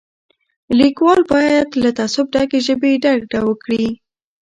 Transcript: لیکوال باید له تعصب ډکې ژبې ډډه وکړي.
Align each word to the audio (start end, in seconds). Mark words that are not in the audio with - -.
لیکوال 0.77 1.21
باید 1.31 1.67
له 1.83 1.89
تعصب 1.97 2.25
ډکې 2.33 2.59
ژبې 2.67 2.91
ډډه 3.03 3.39
وکړي. 3.47 3.85